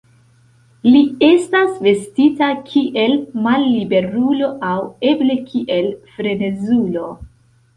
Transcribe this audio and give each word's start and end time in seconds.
Li 0.93 1.01
estas 1.27 1.75
vestita 1.87 2.47
kiel 2.71 3.13
malliberulo 3.49 4.51
aŭ 4.71 4.75
eble 5.11 5.37
kiel 5.53 5.93
frenezulo. 6.17 7.07